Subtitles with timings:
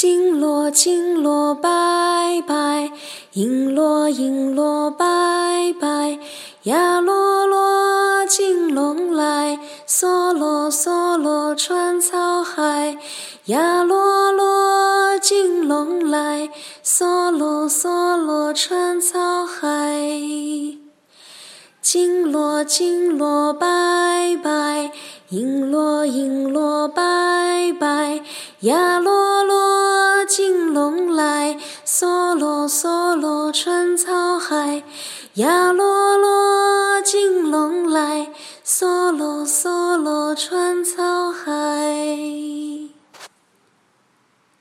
[0.00, 2.92] 金锣金锣拜拜，
[3.32, 6.20] 银锣银锣拜拜，
[6.62, 9.58] 呀啰啰金龙来，
[9.88, 12.96] 嗦啰嗦啰穿草海，
[13.46, 16.48] 呀啰啰金龙来，
[16.84, 19.66] 嗦啰嗦啰穿草海。
[21.80, 24.92] 金锣金锣拜拜，
[25.30, 28.22] 银锣银锣拜拜，
[28.60, 29.57] 呀啰啰，
[31.86, 34.82] 梭罗梭罗穿草海，
[35.34, 38.30] 呀啰啰金龙来，
[38.64, 42.47] 梭罗梭罗穿草海。